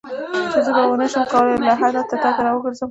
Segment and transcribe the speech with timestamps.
[0.51, 2.79] چې زه به ونه شم کولای له لحد نه تا ته راوګرځم.